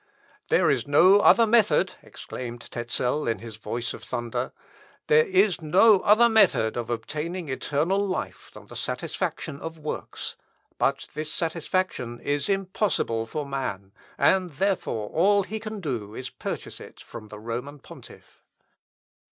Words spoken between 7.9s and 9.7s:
life than the satisfaction